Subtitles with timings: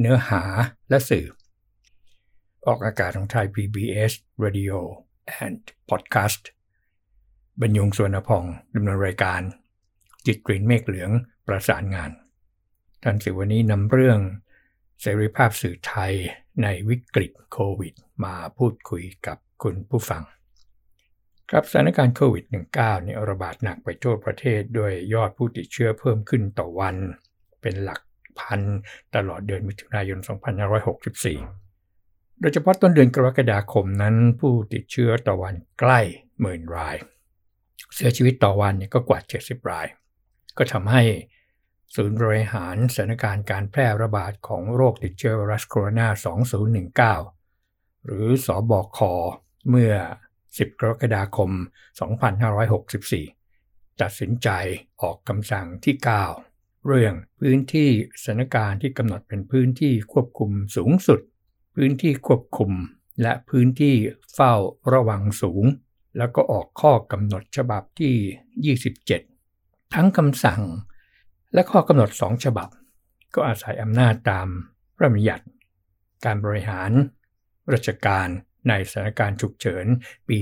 [0.00, 0.42] เนื้อหา
[0.88, 1.26] และสื่อ
[2.66, 4.12] ออกอากาศของไทย PBS
[4.44, 4.76] Radio
[5.44, 6.42] and Podcast
[7.60, 9.40] บรรยงสวนพองดำเนินรายการ
[10.26, 11.10] จิตกรีนเมฆเหลือง
[11.46, 12.10] ประสานงาน
[13.02, 14.18] ท่านสิวันนี้นำเรื่อง
[15.00, 16.12] เสรีภาพสื่อไทย
[16.62, 20.22] ในวิกฤตโควิด มาพูดคุยกับคุณผู้ฟัง
[21.50, 26.96] ครับสถานการณ์โควิด -19 เนี่ยระบาดหนักไปทั่วประเทศ ด้วยยอดผู้ติดเชื้อเพิ่มขึ้นต่อวัน
[27.62, 28.00] เป็นหลัก
[28.38, 28.60] พัน
[29.14, 30.18] ตลอดเดือนมิถุนายน
[31.44, 36.00] 2564 โดยเฉพาะต้นเดือนกรกฎาคมนั้น ผู้ติดเชื้อต่อวันใกล้
[36.40, 36.96] หมื่นราย
[37.94, 39.86] เสียชีวิตต่อวันก็กว่า 70 ราย
[40.58, 41.02] ก็ทำให้
[41.94, 48.98] ศูนย์บริหารสถานการณ์การแพร่ระบาดของโรคติดเชื้อไวรัสโคโรนา 2019 หรือสอบอค
[49.70, 49.94] เมื่อ
[50.38, 51.50] 10 กรกฎาคม
[52.36, 54.48] 2564 ตัดสินใจ
[55.00, 56.45] ออกคำสั่งที่ 9
[56.86, 57.90] เรื่องพื้นที่
[58.22, 61.20] สถานการณ์ที่กำหนดเป็นพื้นที่ควบคุมสูงสุด
[61.76, 62.72] พื้นที่ควบคุม
[63.22, 63.94] และพื้นที่
[64.34, 64.54] เฝ้า
[64.92, 65.64] ระวังสูง
[66.18, 68.74] แล้วก็ออกข้อกำหนดฉบับที่
[69.34, 70.62] 27 ทั้งคำสั่ง
[71.54, 72.68] และข้อกำหนดสองฉบับ
[73.34, 74.48] ก็อาศัยอำนาจตาม
[74.96, 75.46] พระบัญญัติ
[76.24, 76.90] การบริหาร
[77.72, 78.28] ราชการ
[78.68, 79.86] ในสถานการณ์ฉุกเฉิน
[80.28, 80.38] ปี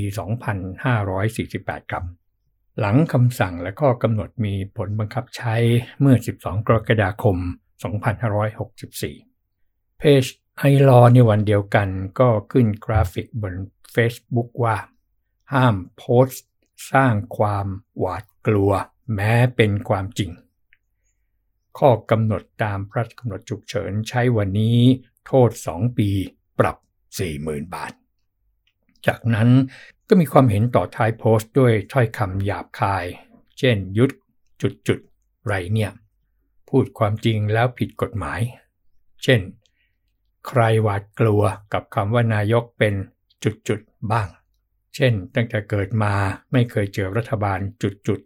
[1.15, 2.05] 2548 ครับ
[2.81, 5.55] หลังคำสั่งและข้อกำหนดมีผลบังคับใช้
[6.01, 7.37] เมื่อ 12 กรกฎาคม
[9.19, 10.25] 2564 เพจ
[10.59, 13.55] ไอรอในวันเดียวกันก็ขึ้นกราฟิกบน
[13.95, 14.77] Facebook ว่า
[15.53, 16.45] ห้ามโพสต์
[16.93, 17.67] สร้างความ
[17.99, 18.73] หวาดกลัว
[19.15, 20.31] แม้เป็นความจริง
[21.79, 24.79] ข้อกำหนดตามพระราชกำหนดฉุกเฉินใช้วันนี้
[25.27, 26.09] โทษ 2 ปี
[26.59, 26.77] ปรับ
[27.27, 27.93] 40,000 บาท
[29.07, 29.49] จากนั้น
[30.09, 33.05] ก็มีความเห็นต่อท้ายโพสต์ด้วยถ้อยคำหยาบคาย
[33.59, 34.11] เช่นยุด
[34.63, 34.99] จุดจุด
[35.47, 35.93] ไรเนี่ย
[36.69, 38.41] พูดความจริงแล้วผิดกฎหมาย
[39.23, 39.41] เช่น
[40.47, 41.43] ใครหวาดกลัว
[41.73, 42.95] กับคำว่านายกเป็น
[43.45, 43.81] จุดจุด
[44.13, 44.29] บ้าง
[44.95, 46.15] เช่น ตั้งแต่เกิดมา
[46.53, 48.21] ไม่เคยเจอรัฐบาลจุดจุด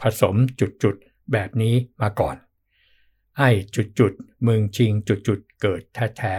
[0.00, 0.96] ผสมจุดจุด
[1.32, 2.36] แบบนี้มาก่อน
[3.38, 4.12] ไอ้จุดจุด
[4.46, 6.34] มึงชิงจุดจุดเกิดแท้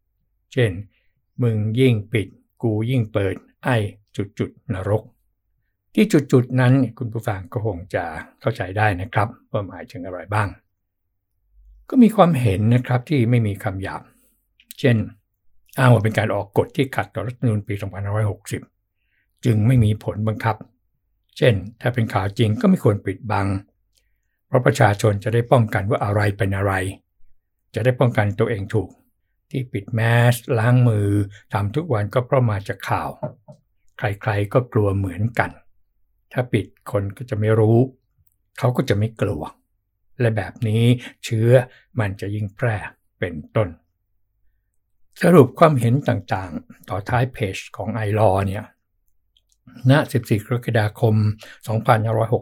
[0.00, 0.72] ๆเช่น
[1.42, 2.28] มึงยิ่งปิด
[2.62, 3.34] กูยิ่งเปิด
[3.64, 3.76] ไอ้
[4.16, 5.02] จุดจุดนรก
[5.94, 8.04] ที่จุดจุดนั้นคุณผู้ฟังก็คงจะ
[8.40, 10.48] เข้าใจได้นะครับว่าหมายถึงอะไรบ้าง
[11.90, 14.02] ก็มีความเห็นนะครับที่ไม่มีคำหยาบ
[14.80, 14.96] เช่น
[15.78, 17.74] อ้างว่าเป็นการออกกฎที่ขัดต่อรัฐธรรมนูญปี
[18.58, 20.56] 2560 จึงไม่มีผลบังคับ
[21.36, 23.46] เช่น ถ้าเป็นข่าวจริงก็ไม่ควรปิดบัง
[24.46, 26.72] เพราะประชาชนจะได้ป้องกันว่าอะไรเป็นอะไร
[27.74, 28.88] จะได้ป้องกันตัวเองถูก
[29.50, 30.00] ที่ปิดแม
[30.32, 31.10] สล้างมือ
[31.52, 33.08] ทำทุกวันก็เพราะมาจากข่าว
[33.98, 35.50] ใครๆก็กลัวเหมือนกัน
[36.32, 37.78] ถ้าปิดคนก็จะไม่รู้
[38.58, 39.42] เขาก็จะไม่กลัว
[40.20, 40.84] และแบบนี้
[41.24, 41.50] เชื้อ
[42.00, 42.76] มันจะยิ่งแพร่
[43.18, 43.68] เป็นต้น
[45.22, 48.64] สรุปความเห็นต่างๆ ต่อท้ายเพจของไอรอเนี่ย
[49.90, 51.14] ณ 14 กรกฎาคม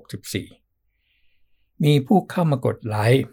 [0.08, 3.26] 2564 มีผู้เข้ามากดไลค์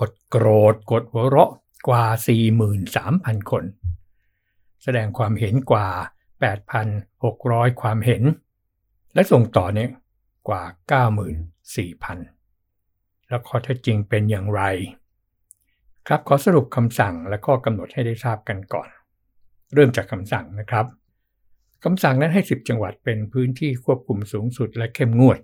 [0.00, 1.52] กดโกรธ กดหัวเราะ
[1.88, 2.04] กว่า
[2.72, 3.64] 43,000 คน
[4.82, 5.88] แสดงความเห็นกว่า
[6.64, 8.22] 8,600 ความเห็น
[9.14, 9.90] และส่งต่อเนี่ย
[10.48, 10.62] กว่า
[11.54, 14.62] 94,000 แล้วข้อเท็จจริงเป็นอย่างไร
[16.06, 18.88] ครับขอสรุปคำสั่งและข้อกำหนดให้ได้ทราบกันก่อน
[19.74, 20.86] เริ่มจากคำสั่งนะครับ
[21.84, 25.38] คำสั่งนั้นให้ 10 จังหวัดเป็นพื้นที่ควบคุมสูงสุดและเข้มงวด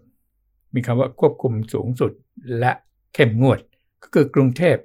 [0.75, 2.13] มีคำว่าควบคุมสูงสุด
[2.59, 2.73] และ
[3.15, 3.61] เข้มงวด
[4.03, 4.77] ก็คือกรุงเทพ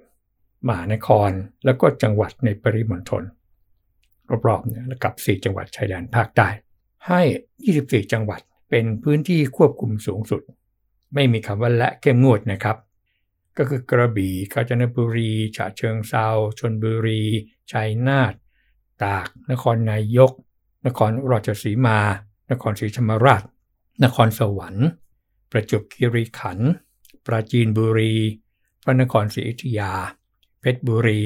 [0.68, 1.32] มหานคร
[1.66, 3.24] แล้วก็จังหวัดในปริมณฑล
[4.48, 6.48] รอบๆเนี่ยกับ 4 จังหวัดชายแดนภาคใต้
[7.08, 7.22] ให้
[7.66, 10.42] 24 จังหวัดเป็นพื้นที่ควบคุมสูงสุด
[11.14, 12.78] ไม่มีคำว่าและเข้มงวดนะครับ
[13.58, 16.28] ก็คือกระบี่กาญจนบุรีฉะเชิงเซา
[16.60, 17.22] ชนบุรี
[17.72, 18.34] ชัยนาท
[19.04, 20.32] ตาก นครนายก
[20.88, 22.00] นครราชสีมา
[22.52, 23.44] นครศรีธรรมราช
[24.04, 24.88] นครสวรรค์
[25.52, 26.72] ประจวบคีรีขันธ์
[27.26, 28.16] ปราจีนบุรี
[28.84, 29.92] พระนครศรีอยุธยา
[30.68, 31.22] เพชรบุรี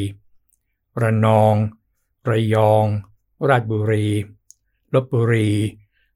[1.01, 1.55] ระนอง
[2.29, 2.85] ระยอง
[3.49, 4.07] ราชบุรี
[4.93, 5.51] ลบบุรี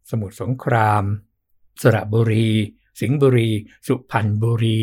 [0.10, 1.04] สมุทรสงคราม
[1.82, 2.48] สระบุรี
[3.00, 3.50] สิงห์บุรี
[3.88, 4.78] สุพรรณบุรี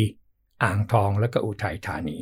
[0.63, 2.17] อ่างทองและก็อุทัยธานี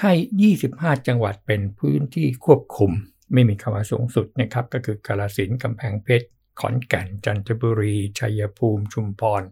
[0.00, 0.12] ให้
[0.58, 2.92] 25 จังหวัดเป็นพื้นที่ควบคุม
[3.32, 6.26] ไม่มีคำว่าสูงสุดนะครับ ก็คือกาลสินกำแพงเพชร
[6.60, 9.42] ขอนแก่น จันทบุรี ชัยภูมิ ชุมพร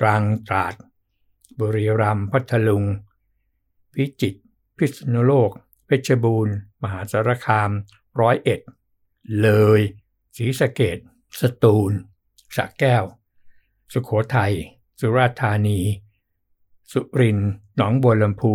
[0.00, 0.74] ตรัง ตราด
[1.60, 2.84] บุรีรัมย์ พัทลุง
[3.94, 4.40] พิจิตร
[4.78, 5.50] พิษณุโลก
[5.86, 7.70] เพชรบูรณ์ มหาสารคาม
[8.20, 8.60] ร้อยเอ็ด
[9.42, 9.48] เล
[9.78, 9.80] ย
[10.36, 10.98] ศรีสะเกด
[11.40, 11.92] สตูล
[12.54, 13.04] สระแก้ว
[13.92, 14.54] สุขโขทัย
[15.00, 15.80] สุราษฎร์ธานี
[16.92, 18.54] สุรินทร์หนองบัวลำพู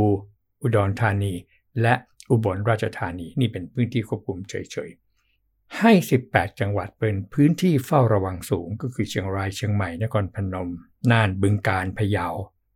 [0.61, 1.33] อุดรธานี
[1.81, 1.93] และ
[2.29, 5.91] อุบลราชธานีนี่เป็นพื้นที่ควบคุมเฉยๆ ให้
[6.25, 10.69] 18 จังหวัดเป็นพื้นที่เฝ้าระวังสูงก็คือเชียงรายเชียงใหม่นครพนม
[11.11, 12.27] น่านบึงกาฬพะเยา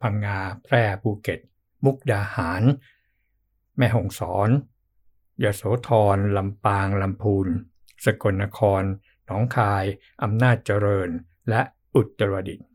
[0.01, 1.39] พังงาแพร่ภูเก็ต
[1.83, 2.63] มุกดาหาร
[3.77, 4.49] แม่ฮ่องสอน
[5.43, 7.47] ยโสธรลำปางลำพูน
[8.05, 8.83] สกลนคร
[9.25, 9.83] หนองคาย
[10.23, 11.09] อำนาจเจริญ
[11.49, 11.61] และ
[11.95, 12.67] อุตรดิตถ์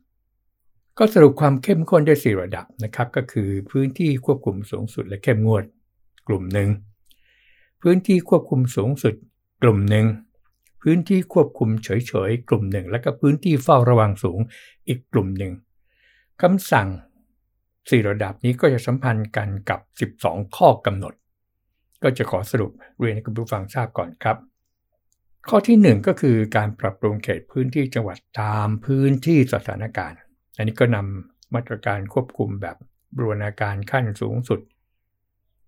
[0.99, 5.65] ก็สรุปความเข้มข้นได้สี่ระดับนะครับ ก็คือพื้นที่ควบคุมสูงสุดและเข้มงวด
[6.29, 6.69] กลุ่มหนึ่ง
[7.83, 9.15] พื้นที่ควบคุมสูงสุด
[9.63, 10.07] กลุ่มหนึ่ง
[10.83, 14.41] พื้นที่ควบคุมเฉยๆ กลุ่มหนึ่ง และก็พื้นที่เฝ้าระวังสูง
[14.89, 15.53] อีกกลุ่มหนึ่ง
[16.43, 16.89] คำสั่ง
[17.91, 19.81] สี่ระดับนี้ก็จะสัมพันธ์กันกับ
[20.25, 21.15] 12 ข้อกำหนด
[22.03, 24.37] ก็จะขอสรุปเรียนให้คุณผู้ฟังทราบก่อนครับ
[25.49, 30.19] ข้อที่ 1 ก็คือการปรับปรุงเขตพื้นที่จังหวัดตามพื้นที่สถานการณ์
[30.57, 32.77] อันนี้ก็นำมาตรการควบคุมแบบ
[33.17, 34.61] บรณาการขั้นสูงสุด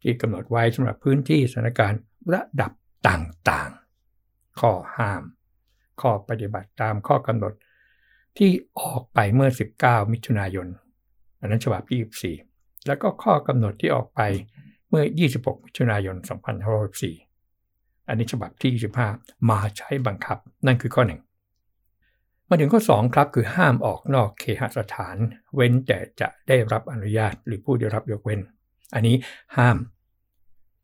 [0.03, 2.01] ที่กำหนดไว้สำหรับพื้นที่สถานการณ์
[2.33, 2.73] ระดับ
[3.09, 5.23] ต่างๆ ข้อห้าม
[6.01, 7.53] ข้อปฏิบัติตามข้อกำหนด
[8.39, 8.51] ที่
[8.81, 9.51] ออกไปเมื่อ
[9.81, 10.67] 19 มิถุนายน
[11.45, 14.21] อันนั้นฉบับที่24 แล้วก็ข้อกำหนดที่ออกไป
[14.89, 15.05] เมื่อ
[15.35, 16.17] 26มิถุนายน
[17.33, 18.73] 2564 อันนี้ฉบับที่
[19.15, 21.21] 25 มาใช้บังคับ นั่นคือข้อหนึ่ง
[22.49, 25.17] มาถึงข้อ 2 ครับคือห้ามออกนอกเคหสถาน
[25.55, 28.41] เว้นแต่จะได้รับอนุญาตหรือผู้ได้รับยกเว้น
[28.95, 29.17] อันนี้
[29.57, 29.77] ห้าม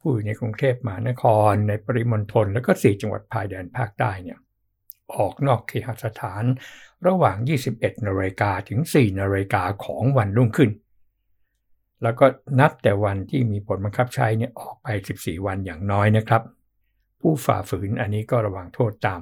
[0.01, 4.39] ผู้อยู่ในกรุงเทพมหานคร ในปริมณฑลแล้วก็ 4 จังหวัดภายแดนภาคใต้เนี่ย
[5.17, 6.45] ออกนอกเคหสถาน
[7.07, 7.37] ระหว่าง
[7.73, 10.71] 21นาฬิกาถึง 4นาฬิกาของวันรุ่งขึ้น
[12.03, 12.27] แล้วก็
[12.61, 14.87] นับแต่วันที่มีผลบังคับใช้เนี่ยออกไป
[15.19, 16.43] 14 วันอย่างน้อยนะครับ
[17.21, 19.21] ผู้ฝ่าฝืนอันนี้ก็ระวังโทษตาม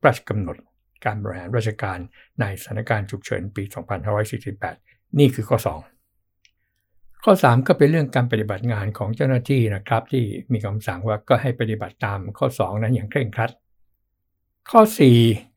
[0.00, 0.56] พระราชกำหนด
[1.04, 1.98] การบริหารราชการ
[2.40, 3.62] ในสถานการณ์ฉุกเฉินปี
[4.40, 5.58] 2548 นี่คือข้อ
[6.24, 13.50] 2 ข้อ 3 ก็เป็นเรื่องการปฏิบัติงานของเจ้าหน้าที่นะครับ ที่มีคำสั่งว่าก็ให้ปฏิบัติตามข้อ 2 นั้นอย่างเคร่งครัด
[14.70, 14.80] ข้อ
[15.18, 15.49] 4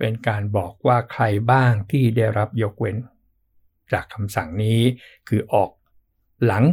[0.00, 2.96] เป็นการบอกว่าใครบ้างที่ได้รับยกเว้น
[3.92, 4.80] จากคำสั่งนี้
[5.28, 5.70] คือออก
[6.46, 6.64] หลัง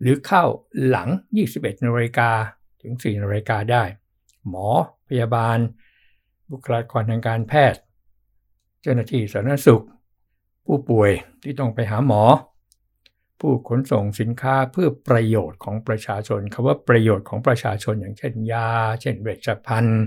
[0.00, 0.44] หรือเข้า
[0.88, 1.08] หลัง
[1.48, 2.30] 21นาฬิกา
[2.82, 3.84] ถึง4นาฬิกาได้
[4.48, 4.68] หมอ
[5.08, 5.58] พยาบาล
[6.50, 7.80] บุคลากรทางการแพทย์
[8.82, 9.84] เจ้าหน้าที่สาธารณสุข
[10.66, 11.10] ผู้ป่วย
[11.42, 12.22] ที่ต้องไปหาหมอ
[13.40, 18.70] ผู้ขนส่งสินค้าเพื่อประโยชน์ของประชาชนคำว่าประโยชน์ของประชาชนอย่างเช่นยา
[19.00, 20.02] เช่นเวชภัณฑ์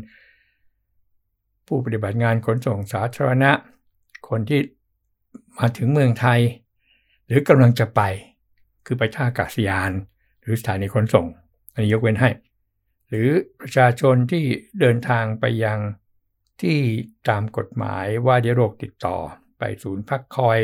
[1.68, 3.52] ผู้ปฏิบัติงานขนส่งสาธารณะ
[4.30, 4.62] คนที่
[5.58, 6.40] มาถึงเมืองไทย
[7.26, 8.02] หรือกำลังจะไป
[8.86, 9.92] คือไปท่าอากาศยาน
[10.42, 11.26] หรือสถานีขนส่ง
[11.74, 12.30] อันนี้ยกเว้นให้
[13.10, 13.30] หรือ
[13.60, 14.44] ประชาชนที่
[14.80, 15.80] เดินทางไปยัง
[16.62, 16.80] ที่
[17.30, 19.18] ตามกฎหมายว่าด้วยโรคติดต่อ
[19.58, 20.60] ไปศูนย์พักคอย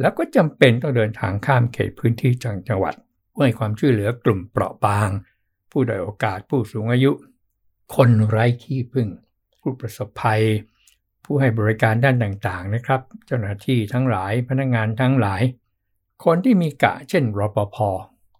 [0.00, 2.94] แล้วก็จำเป็นต้องเดินทางข้ามเขตพื้นที่จังจังหวัด
[3.30, 5.08] เพื่อให้ความช่วยเหลือกลุ่มเปราะบาง
[5.70, 7.12] ผู้ด้อยโอกาสผู้สูงอายุ
[7.94, 9.08] คนไร้ที่พึ่ง
[9.60, 10.42] ผู้ประสบภัย
[11.24, 15.42] ผู้ให้บริการด้านต่างๆนะครับ เจ้าหน้าที่ทั้งหลายพนักงานทั้งหลาย
[16.24, 17.76] คนที่มีกะเช่นรปภ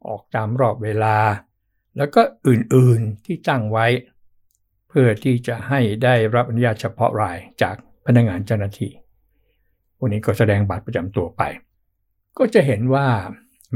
[0.06, 1.16] ออกตามรอบเวลา
[1.96, 3.86] แล้วก็อื่นๆที่ตั้งไว้
[4.88, 8.92] เพื่อที่จะให้ได้รับอนุญาตเฉพาะรายจากพนักงานเจ้าหน้าที่
[10.00, 11.42] วันนี้ก็แสดงบัตรประจำตัวไป
[12.38, 13.08] ก็จะเห็นว่า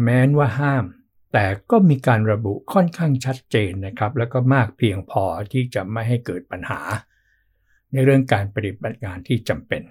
[0.02, 0.84] แม้นว่าห้าม
[1.32, 6.80] แต่ก็มีการระบุค่อนข้างชัดเจนนะครับ แล้วก็มากเพียงพอที่จะไม่ให้เกิดปัญหา
[7.92, 9.82] ในเรื่องการปฏิบัติงานที่จำเป็น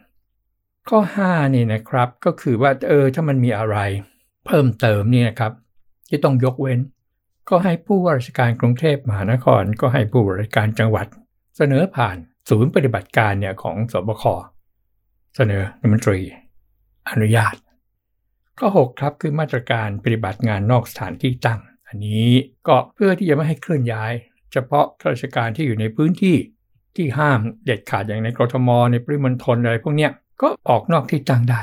[0.89, 3.77] ข้อ5นี่นะครับก็คือว่าเออถ้ามันมีอะไร
[4.45, 5.51] เพิ่มเติมนี่นะครับ
[6.09, 6.79] ที่ต้องยกเว้น
[7.49, 11.07] ก็ให้ผู้ว่าราชการกรุงเทพมหานคร ก็ให้ผู้ว่าราชการจังหวัด
[11.57, 12.17] เสนอผ่าน
[12.49, 14.23] ศูนย์ปฏิบัติการเนี่ยของสบค
[15.35, 16.19] เสนอรัฐมนตรี
[17.09, 17.55] อนุญาต
[18.59, 22.27] ข้อ 6 ครับคือมาตรการปฏิบัติงานนอกสถานที่ตั้ง อันนี้
[22.67, 24.13] ก็เพื่อที่จะไม่ให้เคลื่อนย้าย
[24.51, 26.35] เฉพาะข้าราชการที่อยู่ในพื้นที่
[26.95, 31.61] ที่ห้ามเด็ดขาดอย่างในกรทมในปริมณฑลอะไรพวกเนี้ยก็ออกนอกที่ตั้งได้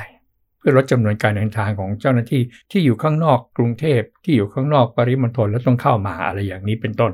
[0.57, 7.11] เพื่อลดจำนวนการเดินทางของเจ้าหน้าที่ที่อยู่ข้างนอกกรุงเทพที่อยู่ข้างนอกปริมณฑลแล้วต้องเข้ามาอะไรอย่างนี้เป็นต้น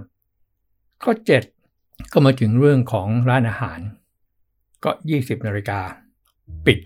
[1.03, 1.11] ข้อ
[1.61, 3.79] 7 ก็มาถึงเรื่องของร้านอาหาร
[4.83, 5.79] ก็ 20นาฬิกา
[6.65, 6.79] ปิด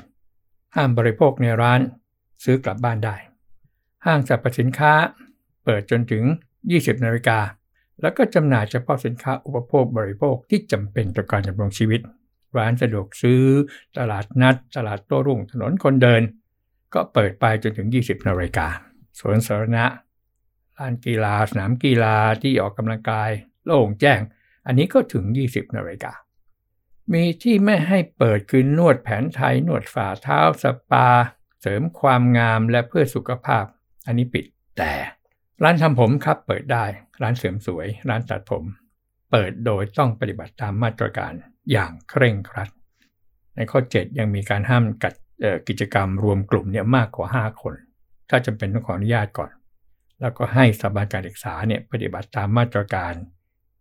[0.76, 1.80] ห้ามบริโภคในร้าน
[2.44, 3.16] ซื้อกลับบ้านได้
[4.06, 4.94] ห้างสรรพสินค้า
[5.64, 6.24] เปิดจนถึง
[6.64, 7.40] 20นาฬิกา
[8.02, 12.02] แล้วก็จำหน่ายเฉพาะสินค้าอุปโภคบริโภคที่จำเป็นต่อการดำรงชีวิต
[12.58, 13.44] ร้านสะดวกซื้อ
[13.98, 16.22] ตลาดนัด ตลาดโต้รุ่งถนนคนเดิน
[16.94, 18.68] ก็เปิดไปจนถึง 20นาฬิกา
[19.20, 19.86] สวนสาธารณะ
[20.78, 23.30] ลานกีฬาสนามกีฬาที่ออกกำลังกาย
[23.66, 24.20] โล่งแจ้ง
[24.68, 26.14] อันนี้ก็ถึง 20นาฬิกา
[27.14, 31.08] มีที่ไม่ให้เปิดคือนวดแผนไทยนวดฝ่าเท้าสปา
[31.62, 33.66] เสริมความงามและเพื่อสุขภาพ
[34.06, 34.46] อันนี้ปิด
[34.78, 34.94] แต่
[35.64, 36.86] ร้านทำผมครับเปิดได้
[37.22, 38.64] ร้านเสริมสวย ร้านตัดผม
[39.32, 41.34] เปิดโดยต้องปฏิบัติตามมาตรการ
[41.72, 42.70] อย่างเคร่งครัด
[43.56, 45.14] ในข้อ 7 ยังมีการห้ามกัด
[45.68, 47.74] กิจกรรมรวมกลุ่มเนี่ยมากกว่า 5 คน
[48.30, 49.52] ถ้าจำเป็นต้องขออนุญาตก่อน
[50.22, 53.14] แล้วก็ให้สถาบันการศึกษาเนี่ยปฏิบัติตามมาตรการ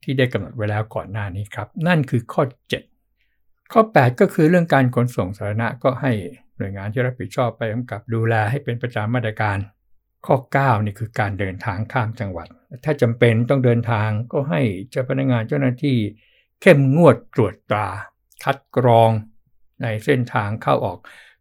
[0.02, 2.42] ที่ได้กำหนดไว้แล้วก่อนหน้านี้ครับ นั่นคือข้อ
[3.06, 6.12] 7 ข้อ 8 ก็คือเรื่องการขนส่งสาธารณะก็ให้
[6.56, 9.58] หน่วยงานที่รับผิดชอบไปกำกับดูแลให้เป็นประจำมาตรการ
[10.26, 12.48] ข้อ 9 นี่คือการเดินทางข้ามจังหวัด
[12.84, 15.98] ถ้าจำเป็นต้องเดินทางก็ให้เจ้าพนักงานเจ้าหน้าที่
[16.62, 17.88] เข้มงวดตรวจตรา
[18.44, 19.10] คัดกรอง
[19.82, 20.98] ในเส้นทางเข้าออก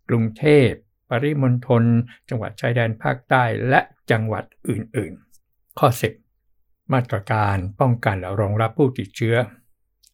[0.09, 0.69] กรุงเทพ
[1.09, 1.83] ปริมณฑล
[2.29, 3.81] จังหวัดชายแดนภาคใต้และ
[4.11, 5.87] จังหวัดอื่นๆ ข้อ
[6.39, 9.35] 10 มาตรการป้องกันและรองรับผู้ติดเชื้อ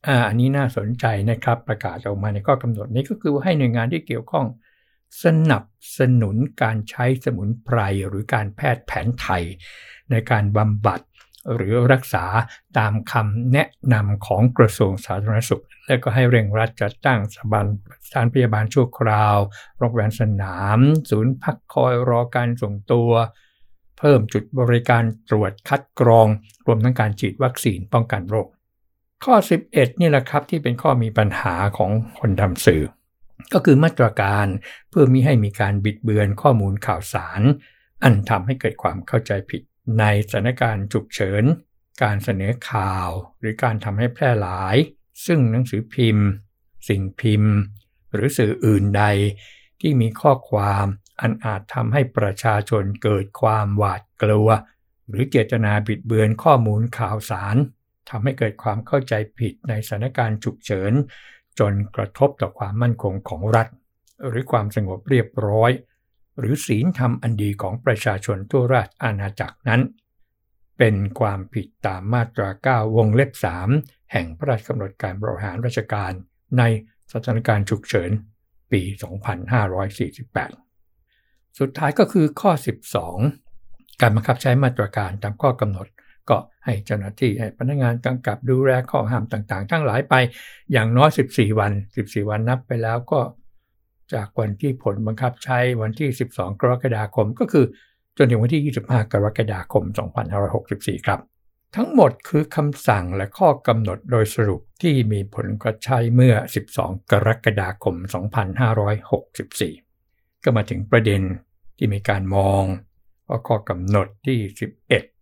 [0.06, 4.46] อ่าอันนี้น่าสนใจนะครับประกาศออกมาในข้อกำหนดนี้ก็คือให้หน่วยงานที่เกี่ยวข้อง
[5.22, 5.64] สนับ
[5.98, 7.78] สนุนการใช้สมุนไพร
[8.08, 9.42] หรือการแพทย์แผนไทย
[10.10, 11.00] ในการบำบัด
[11.54, 12.24] หรือรักษา
[12.78, 17.66] ตามคำแนะนำของกระทรวงสาธารณสุข และก็ให้เร่งรัดจัดตั้งสถาบัน
[18.06, 19.38] สถานพยาบาลชั่วคราว
[19.78, 20.78] โรงพยาบาลสนาม
[21.10, 23.10] ศูนย์พักคอยรอการส่งตัว
[23.98, 26.26] เพิ่มจุดบริการตรวจคัดกรอง
[26.66, 28.48] รวมทั้งการฉีดวัคซีนป้องกันโรค
[29.24, 29.34] ข้อ
[29.68, 32.82] 11 นี่แหละครับที่เป็นข้อมีปัญหาของคนทำสื่อ
[33.52, 34.46] ก็คือมาตรการ
[34.90, 37.42] เพื่อมิให้มีการบิดเบือนข้อมูลข่าวสาร
[38.02, 39.62] อันทำให้เกิดความเข้าใจผิด
[39.98, 41.44] ในสถานการณ์ฉุกเฉิน
[42.02, 43.08] การเสนอข่าว
[43.40, 44.76] หรือการทำให้แพร่หลาย
[45.26, 46.26] ซึ่งหนังสือพิมพ์
[46.88, 47.54] สิ่งพิมพ์
[48.14, 49.04] หรือสื่ออื่นใด
[49.80, 50.86] ที่มีข้อความ
[51.20, 54.48] อันอาจทำให้ประชาชนเกิดความหวาดกลัว
[55.08, 57.56] หรือเจตนาบิดเบือนข้อมูลข่าวสาร
[58.10, 60.92] ทำให้เกิดความเข้าใจผิดในสถานการณ์ฉุกเฉิน
[61.58, 63.68] จนกระทบต่อความมั่นคงของรัฐ
[64.28, 65.70] หรือความสงบเรียบร้อย
[66.38, 69.82] หรือศีลธรรมอันดีของประชาชนทั่วราชอาณาจักรนั้น
[70.78, 73.30] เป็นความผิดตามมาตรา 9 วงเล็บ
[73.70, 76.12] 3 แห่งพระราชกำหนดการบริหารราชการ
[76.58, 76.62] ใน
[77.12, 78.10] สถานการณ์ฉุกเฉิน
[78.72, 78.82] ปี
[80.40, 82.52] 2548 สุดท้ายก็คือข้อ
[83.24, 85.86] 12 การบังคับใช้มาตรการตามข้อกำหนด
[86.30, 90.14] ก็ให้เจ้าหน้าที่ให้พนักงานกำกับดูแลข้อห้ามต่างๆ ทั้งหลายไป
[90.72, 93.20] อย่างน้อย 14 วัน 14 วันนับไปแล้วก็
[94.14, 97.64] จากวันที่ผลบังคับใช้วันที่ 12 กรกฎาคมก็คือ
[98.18, 99.84] จนถึงวันที่ 25 กรกฎาคม
[100.44, 101.20] 2564 ครับ
[101.76, 106.34] ทั้งหมดคือคำสั่งและข้อกำหนดโดยสรุปที่มีผลกระใช้เมื่อ
[106.70, 107.94] 12 กรกฎาคม
[109.64, 111.22] 2564 ก็มาถึงประเด็น
[111.76, 112.64] ที่มีการมอง
[113.28, 114.38] ว่าข้อกำหนดที่
[114.78, 115.13] 11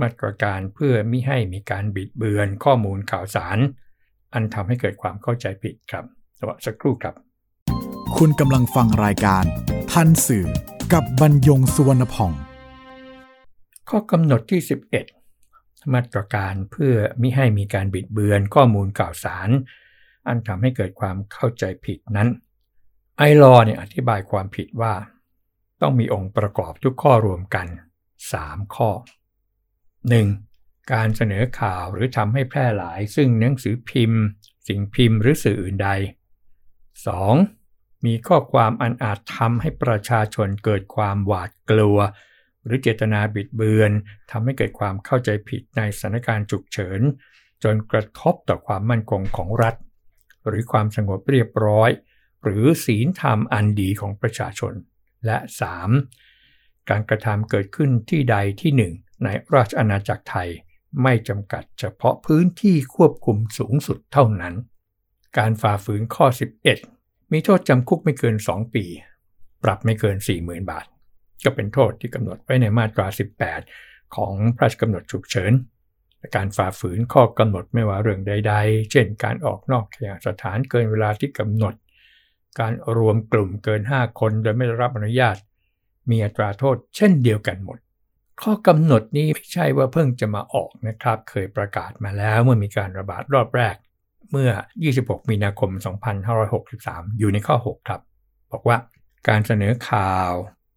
[0.00, 3.58] มาตรการเพื่อไม่ให้มีการบิดเบือนข้อมูลข่าวสาร
[4.34, 6.04] อันทำให้เกิดความเข้าใจผิดครับ
[6.38, 7.14] สวัสดีสักครู่ครับ
[8.16, 9.44] คุณกำลังฟังรายการ
[9.92, 10.46] ทันสื่อ
[10.92, 12.32] กับบรรยงสุวรรณพอง
[13.88, 14.60] ข้อกำหนดที่
[15.26, 19.48] 11 มาตรการเพื่อไม่ให้มีการบิดเบือนข้อมูลข่าวสาร
[20.26, 22.28] อันทำให้เกิดความเข้าใจผิดนั้น
[23.18, 24.94] ไอรอเนี่ยอธิบายความผิดว่า
[25.82, 27.66] ต้องมีองค์ประกอบทุกข้อรวมกัน
[28.20, 28.90] 3 ข้อ
[30.06, 30.92] 1.
[30.92, 34.22] การเสนอข่าวหรือทำให้แพร่หลาย ซึ่งหนังสือพิมพ์
[34.68, 35.90] สิ่งพิมพ์หรือสื่ออื่นใด
[37.38, 38.04] 2.
[38.06, 41.98] มีข้อความอันอาจทำให้ประชาชนเกิดความหวาดกลัว
[42.64, 43.92] หรือเจตนาบิดเบือน
[44.30, 47.00] ทำให้เกิดความเข้าใจผิดในสถานการณ์ฉุกเฉิน
[47.64, 49.74] จนกระทบต่อความมั่นคงของรัฐ
[50.46, 51.90] หรือความสงบเรียบร้อย
[52.42, 54.72] หรือศีลธรรมอันดีของประชาชน
[55.26, 55.38] และ
[56.14, 56.90] 3.
[56.90, 58.92] การกระทำเกิดขึ้นที่ใดที่หนึ่ง
[59.24, 60.48] ในราชอาณาจักรไทย
[61.02, 64.54] ไม่จำกัดเฉพาะพื้นที่ควบคุมสูงสุดเท่านั้น
[65.38, 66.26] การฝ่าฝืนข้อ
[66.78, 68.84] 11 มีโทษจำคุกไม่เกิน 2 ปี
[69.64, 70.86] ปรับไม่เกิน 40,000 บาท
[71.44, 73.06] ก็เป็นโทษที่กำหนดไว้ในมาตรา
[73.60, 75.52] 18 ของพระราชกำหนดฉุกเฉิน
[76.36, 81.74] การฝ่าฝืนข้อกำหนดไม่ว่าเรื่องใด ๆ เช่น การออกนอกเคหสถานเกินเวลาที่กำหนด
[82.60, 85.36] การรวมกลุ่มเกิน 5 คนโดยไม่ได้รับอนุญาต
[86.10, 87.78] มีอัตราโทษเช่นเดียวกันหมด
[88.42, 93.76] ข้อกำหนดนี้ไม่ใช่ว่าเพิ่งจะมาออกนะครับ เคยประกาศมาแล้วเมื่อมีการระบาดรอบแรก
[94.30, 94.50] เมื่อ
[94.90, 95.70] 26 มีนาคม
[96.44, 98.00] 2563 อยู่ในข้อ 6 ครับ
[98.52, 98.76] บอกว่า
[99.28, 100.30] การเสนอข่าว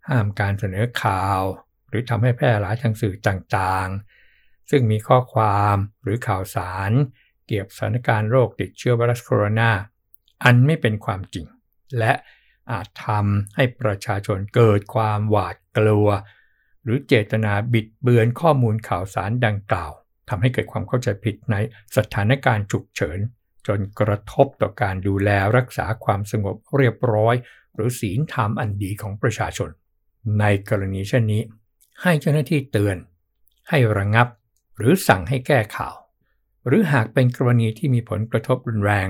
[0.09, 1.41] ห้ามการเสนอข่าว
[1.89, 6.91] หรือทำให้แพร่หลายทางสื่อต่างๆ ซึ่งมีข้อความหรือข่าวสาร
[7.47, 9.71] เกี่ยวกับสถานการณ์โรคติดเชื้อไวรัสโคโรนา
[10.43, 11.45] อันไม่เป็นความจริง
[11.99, 12.13] และ
[12.71, 16.07] อาจทำให้ประชาชนเกิดความหวาดกลัว
[16.83, 19.91] หรือเจตนาบิดเบือนข้อมูลข่าวสารดังกล่าว
[20.29, 21.55] ทำให้เกิดความเข้าใจผิดใน
[21.97, 23.19] สถานการณ์ฉุกเฉิน
[23.67, 27.35] จนกระทบต่อการดูแลรักษาความสงบเรียบร้อย
[27.75, 29.69] หรือศีลธรรมอันดีของประชาชน
[30.39, 31.41] ในกรณีเช่นนี้
[32.01, 32.97] ให้เจ้าหน้าที่เตือน
[33.69, 34.27] ให้ระงงับ
[34.77, 35.95] หรือสั่งให้แก้ข่าว
[36.67, 39.09] หรือหากเป็นกรณีที่มีผลกระทบรุนแรง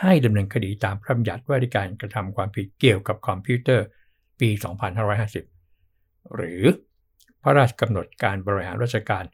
[0.00, 3.86] ให้ดำเนินคดีตามพระบัญญัติว่าด้วยการกระทำความผิดเกี่ยวกับคอมพิวเตอร์
[4.40, 4.50] ปี
[5.62, 6.62] 2550 หรือ
[7.42, 9.24] พระราชกำหนดการบริหารราชการ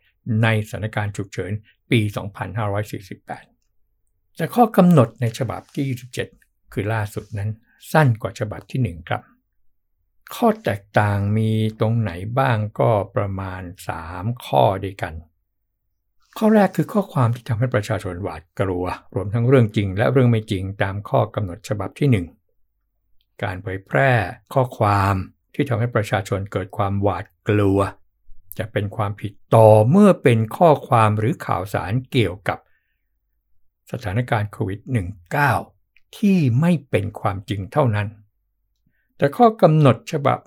[0.43, 1.53] ในสถานการณ์ฉุกเฉิน
[1.91, 2.01] ปี
[2.79, 5.85] 2548 แต่ข้อกำหนดในฉบับที่
[6.33, 7.51] 27 คือล่าสุดนั้น
[7.93, 9.23] สั้นกว่าฉบับที่ 1 ครับ
[10.35, 13.63] ข้อแตกต่างมีตรงไหนบ้างก็ประมาณ
[14.05, 15.15] 3 ข้อด้วยกัน
[16.39, 18.85] ข้อแรกคือข้อความที่ทำให้ประชาชนหวาดกลัว
[19.15, 22.25] รวมทั้งเรื่องจริงและเรื่องไม่จริงตามข้อกำหนดฉบับที่
[22.81, 24.11] 1 การเผยแพร่
[24.55, 25.15] ข้อความ
[25.55, 27.79] ที่ทำให้ประชาชนเกิดความหวาด กลัว
[28.59, 32.59] จะเป็นความผิดต่อเมื่อเป็นข้อความหรือข่าวสารเกี่ยวกับ
[33.91, 34.81] สถานการณ์โควิด
[35.49, 38.09] -19 ที่ไม่เป็นความจริงเท่านั้น
[39.17, 40.38] แต่ข้อกำหนดฉบับ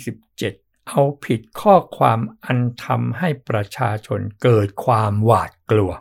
[0.00, 5.92] 27 เอาผิดข้อความอันทำให้ประชาชนเกิดความหวาดกลัว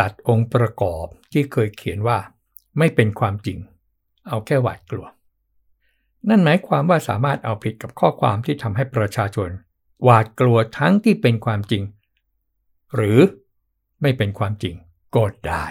[0.00, 2.18] ตัดองค์ประกอบที่เคยเขียนว่า
[2.78, 3.58] ไม่เป็นความจริง
[4.28, 5.06] เอาแค่หวาดกลัว
[6.28, 9.50] นั่นหมายความว่าสามารถเอาผิดกับข้อความที่ทำให้ประชาชน
[10.02, 11.82] หวาดกลัวทั้งที่เป็นความจริง
[12.94, 13.18] หรือ
[14.02, 14.74] ไม่เป็นความจริง
[15.14, 15.64] ก็ได้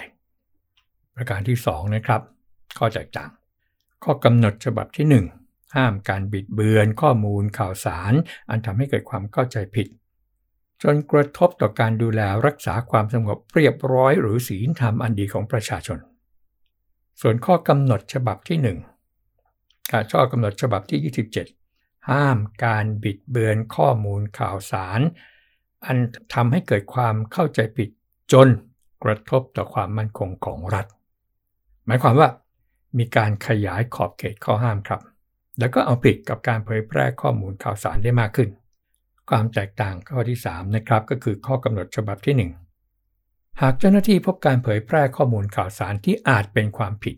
[1.16, 2.22] ประการที่ 2 นะครับ
[2.78, 3.32] ข้อแตกต่าง
[4.04, 8.14] ข้อกำหนดฉบับที่ 1 ห้ามการบิดเบือนข้อมูลข่าวสาร
[8.50, 9.88] อันทำให้เกิดความเข้าใจผิด
[10.84, 16.00] จนกระทบต่อการดูแลรักษาความสงบเรียบร้อย หรือศีลธรรมอันดีของประชาชน
[17.22, 18.99] ส่วนข้อกำหนดฉบับที่ 1
[19.92, 21.00] การข้อกำหนดฉบับที่
[21.52, 25.00] 27 ห้ามการบิดเบือนข้อมูลข่าวสาร
[25.86, 25.98] อัน
[26.34, 27.90] ทำให้เกิดความเข้าใจผิด
[28.32, 28.48] จน
[29.04, 30.86] กระทบต่อความมั่นคงของรัฐ
[31.86, 32.30] หมายความว่า
[32.98, 35.02] มีการขยายขอบเขตข้อห้ามครับ
[35.60, 38.50] แล้วก็เอาผิดกับการเผยแพร่ข้อมูลข่าวสารได้มากขึ้น
[39.30, 42.50] ความแตกต่างข้อที่ 3 นะครับก็คือข้อกำหนดฉบับที่
[42.98, 47.16] 1 หากเจ้าหน้าที่พบการเผยแพร่ข้อมูลข่าวสารที่อาจเป็นความผิด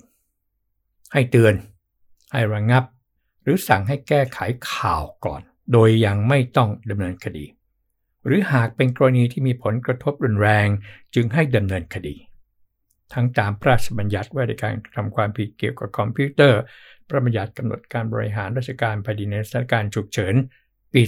[1.14, 1.54] ให้เตือน
[2.32, 2.84] ให้ระงงับ
[3.41, 4.39] หรือสั่งให้แก้ไข
[4.72, 5.41] ข่าวก่อน
[5.74, 7.46] โดยยังไม่ต้องดำเนินคดี
[8.26, 10.67] หรือหากเป็นกรณีที่มีผลกระทบรุนแรง
[11.15, 12.15] จึงให้ดำเนินคดี
[13.13, 16.62] ทั้งตามพระราชบัญญัติว่าด้วยการทำความผิดเกี่ยวกับคอมพิวเตอร์
[17.08, 20.36] พระบัญญัติกำหนดการบริหารราชการภายในสถานการณ์ฉุกเฉิน
[20.94, 21.02] ปี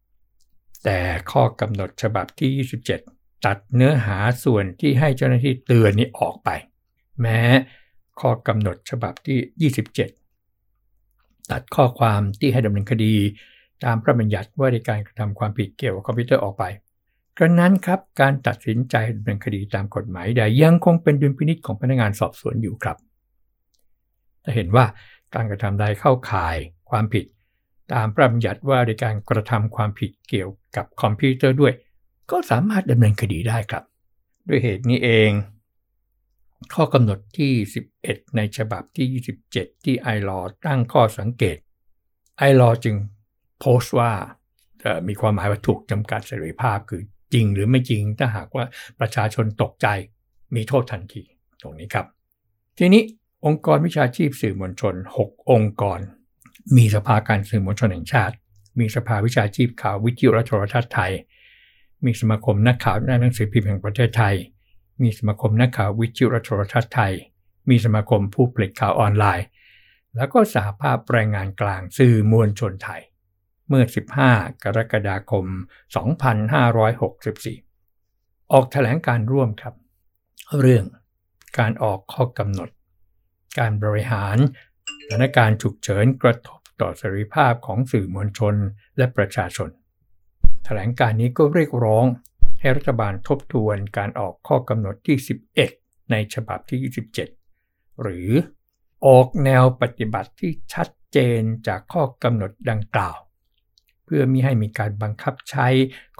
[0.00, 0.98] 2548 แต่
[1.30, 2.66] ข้อกำหนดฉบับที่
[2.98, 6.50] 27 ตัดเนื้อหาส่วนที่ให้เจ้าหน้าที่เตือนนี้ออกไป
[7.20, 7.40] แม้
[8.20, 9.70] ข้อกำหนดฉบับที่
[10.36, 13.14] 27 ตัดข้อความที่ให้ดำเนินคดี
[13.84, 16.64] ตามพระบัญญัติว่าในการกระทำความผิดเกี่ยวกับคอมพิวเตอร์ออกไป
[17.36, 22.96] กระนั้นครับการตัดสินใจดำเนินคดีตามกฎหมายใดยังคงเป็นดุลพินิจของพนักงานสอบสวนอยู่ครับ
[24.44, 24.84] ถ้าเห็นว่า
[25.34, 26.56] การกระทำใดเข้าข่าย
[26.90, 27.24] ความผิด
[27.92, 31.72] ตามพระบัญญัติว่าในการกระทำความผิดเกี่ยวกับคอมพิวเตอร์ด้วย
[32.30, 33.84] ก็สามารถดำเนินคดีได้ครับ
[34.48, 35.30] ด้วยเหตุนี้เอง
[36.74, 37.52] ข้อกำหนดที่
[37.94, 41.56] 11 ในฉบับที่ 27 ที่ไอรอตั้งข้อสังเกต
[42.38, 42.96] ไอรอจึง
[43.60, 44.12] โพสต์ว่า
[45.08, 48.64] มีความหมายว่าถูกจำกัดเสรีภาพคือจริงหรือไม่จริงถ้าหากว่า
[49.00, 49.86] ประชาชนตกใจ
[50.54, 51.22] มีโทษทันที
[51.62, 52.06] ตรงนี้ครับ
[52.78, 53.02] ทีนี้
[53.46, 54.94] องค์กรวิชาชีพสื่อมวลชน
[55.24, 56.00] 6 องค์กร
[56.76, 58.34] มีสภาการสื่อมวลชนแห่งชาติ
[58.78, 61.12] มีสภาวิชาชีพข่าววิทยุและโทรทัศน์ไทย
[62.04, 64.34] มีสมาคมนักข่าวหนังสือพิมพ์แห่งประเทศไทย
[65.02, 67.14] มีสมาคมนักข่าววิจิรโทรทัศน์ไทย
[67.68, 69.46] มีสมาคมผู้ผลิตข่าวออนไลน์
[70.16, 73.02] แล้วก็สหภาพแรงงานกลางสื่อมวลชนไทย
[73.68, 73.84] เมื่อ
[74.24, 75.46] 15 กรกฎาคม
[77.14, 79.74] 2564 ออกแถลงการร่วมครับ
[80.60, 80.84] เรื่อง
[81.58, 82.68] การออกข้อกำหนด
[83.58, 84.36] การบริหาร
[85.02, 88.54] สถานการณ์ฉุกเฉินกระทบต่อเสรีภาพของสื่อมวลชน
[88.96, 89.70] และประชาชน
[90.64, 92.04] แถลงการนี้ก็เรียกร้อง
[92.60, 95.16] ให้รัฐบาลทบทวนการออกข้อกำหนดที่
[95.64, 96.92] 11 ในฉบับที่
[97.40, 98.28] 27 หรือ
[99.06, 103.18] ออกแนวปฏิบัติที่ชัดเจนจากข้อกำหนดดังกล่าว
[104.04, 105.66] เพื่อมิให้มีการบังคับใช้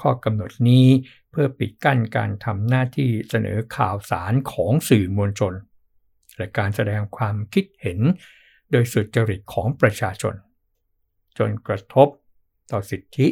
[0.01, 0.87] ข้อกำหนดนี้
[1.31, 5.55] เพื่อปิดกั้นการทำหน้าที่เสนอข่าวสารของสื่อมวลชน
[6.37, 7.99] และการแสดงความคิดเห็น
[8.71, 10.35] โดยสุจริตของประชาชน
[11.39, 12.09] จนกระทบ
[12.71, 13.27] ต่อสิทธิ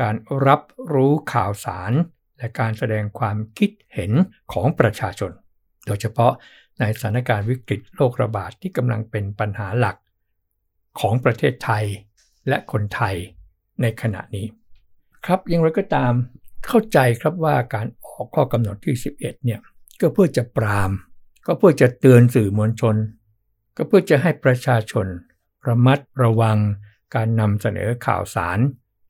[0.00, 0.14] การ
[0.46, 0.60] รับ
[0.92, 1.92] รู้ข่าวสาร
[2.38, 4.12] และการแสดงความคิดเห็น
[4.52, 5.32] ของประชาชน
[5.86, 6.32] โดยเฉพาะ
[6.80, 9.96] ในสถานการณ์วิกฤตโรคระบาดทที่กำลังเป็นปัญหาหลัก
[11.00, 11.84] ของประเทศไทย
[12.48, 13.16] และคนไทย
[13.82, 14.46] ในขณะนี้
[15.24, 16.12] ครับยังไรก็ตาม
[16.66, 19.60] เข้าใจครับว่าการออกข้อกำหนดที่ 11 เนี่ย
[20.00, 20.90] ก็เพื่อจะปราม
[21.46, 22.96] ก็เพื่อจะเตือนสื่อมวลชน
[23.76, 25.06] ก็เพื่อจะให้ประชาชน
[25.68, 26.58] ระมัดระวัง
[27.14, 28.58] การนำเสนอข่าวสาร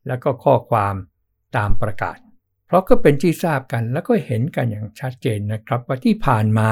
[0.09, 0.95] และก็ข้อความ
[1.57, 2.19] ตามประกาศ
[2.67, 6.69] เพราะก็เป็นที่ทราบกันและก็เห็นกันอย่างชัดเจนนะครับว่าที่ผ่านมา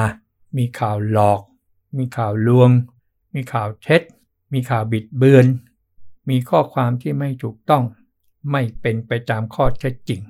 [0.58, 1.40] มีข่าวหลอก
[1.98, 2.70] มีข่าวลวง
[3.34, 4.02] มีข่าวเท็จ
[4.52, 5.46] มีข่าวบิดเบือน
[6.30, 7.84] มีข้อความที่ไม่ถูกต้อง
[8.50, 10.20] ไม่เป็นไปตามข้อเท็จจริง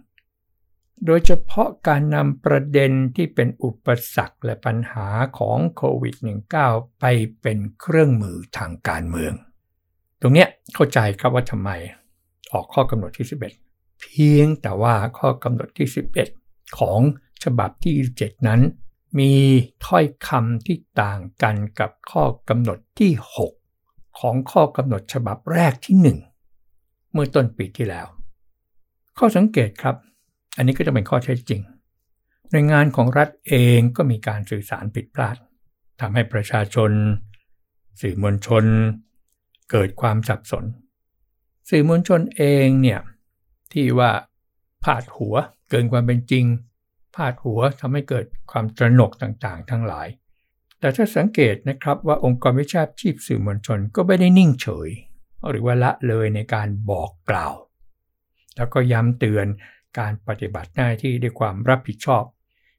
[1.04, 6.16] โดยเฉพาะการนำประเด็นที่เป็นอุปสรรคและปัญหาของโควิด
[6.58, 7.04] -19 ไป
[7.40, 9.32] เป็นเครื่องมือทางการเมือง
[10.20, 11.70] ตรงนี้เข้าใจครับว่าทำไม
[12.52, 13.26] ออกข้อกำหนดที่
[13.66, 15.88] 11 เพียงแต่ว่าข้อกำหนดที่
[16.32, 17.00] 11 ของ
[17.44, 18.60] ฉบับที่ 27 นั้น
[19.18, 19.32] มี
[19.86, 23.12] ถ้อยคำที่ต่างกันกับข้อกำหนดที่
[23.64, 25.96] 6 ของข้อกำหนดฉบับแรกที่
[26.52, 28.06] 1 เมื่อต้นปีที่แล้ว
[29.18, 29.96] ข้อสังเกตครับ
[30.56, 31.62] อันนี้ก็จะเป็นข้อเท็จจริง
[32.50, 35.36] หน่วยงานของรัฐเองก็มีการสื่อสารผิดพลาด
[36.00, 36.90] ทำให้ประชาชน
[38.00, 38.64] สื่อมวลชน
[39.70, 40.64] เกิดความสับสน
[41.68, 43.00] สื่อมวลชนเองเนี่ย
[43.72, 44.10] ที่ว่า
[44.84, 45.34] พาดหัว
[45.70, 46.44] เกินความเป็นจริง
[47.14, 50.08] พาดหัวทำให้เกิดความตระหนกต่างๆ ทั้งหลาย
[50.80, 54.90] แต่ถ้าสังเกตนะครับว่าองค์กรวิชาชีพสื่อมวลชนก็ไม่ได้นิ่งเฉย
[55.48, 57.54] หรือว่าละเลยในการบอกกล่าว
[58.56, 59.46] แล้วก็ย้ำเตือน
[59.98, 62.24] การปฏิบัติหน้าที่ด้วยความรับผิดชอบ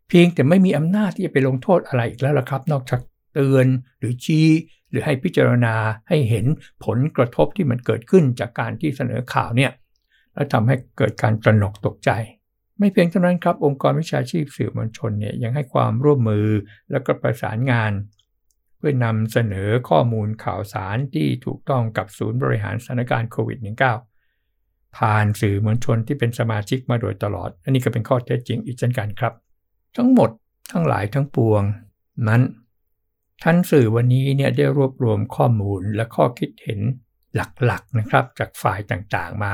[0.07, 3.01] เพียงแต่ไม่มีอำนาจที่จะไปลงโทษอะไรอีกแล้วละครับ นอกจาก
[3.33, 3.67] เตือน
[3.99, 4.47] หรือชี้
[4.89, 5.75] หรือให้พิจารณา
[6.09, 6.45] ให้เห็น
[6.85, 9.71] ผลกระทบที่มันเกิดขึ้นจากการที่เสนอข่าวเนี่ย
[10.33, 12.11] แล้วทำให้เกิดการตระหนกตกใจ
[12.79, 16.47] ไม่เพียงเท่านั้นครับ องค์กรวิชาชีพสื่อมวลชนเนี่ยยังให้ความร่วมมือ
[16.91, 17.91] และก็ประสานงาน
[18.77, 23.59] เพื่อนำเสนอข้อมูลข่าวสารที่ถูกต้องกับศูนย์บริหารสถานการณ์โควิด
[24.25, 29.33] -19 ผ่านสื่อมวลชนที่เป็นสมาชิกมาโดยตลอด อันนี้ก็เป็นข้อเท็จจริงอีกเช่นกันครับ
[29.97, 30.29] ทั้งหมด
[30.71, 31.63] ทั้งหลายทั้งปวง
[32.27, 32.41] นั้น
[33.43, 36.79] ท่านสื่อวันนี้เนี่ยได้รวบรวมข้อมูลและข้อคิดเห็น
[37.35, 37.39] ห
[37.71, 39.53] ลักๆนะครับจากฝ่ายต่างๆมา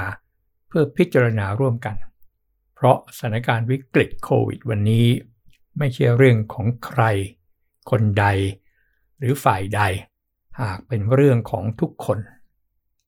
[0.68, 1.96] เพื่อพิจารณาร่วมกัน
[2.76, 5.08] เพราะสถานการณ์วิกฤตโควิดวันนี้
[5.78, 7.04] ไม่ใช่เรื่องของใคร
[7.90, 8.26] คนใด
[9.18, 9.82] หรือฝ่ายใด
[10.62, 12.20] หากเป็นเรื่องของทุกคน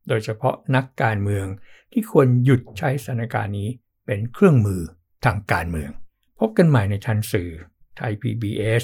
[0.08, 1.48] โดยเฉพาะนักการเมือง
[1.92, 3.70] ที่ควรหยุดใช้สถานการณ์นี้
[4.06, 4.82] เป็นเครื่องมือ
[5.26, 5.92] ทางการเมือง
[6.40, 7.50] พบกันใหม่ในทันสื่อ
[7.98, 8.84] ไทย PBS